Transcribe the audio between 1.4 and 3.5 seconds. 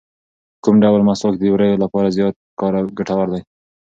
ووریو لپاره زیات ګټور دی؟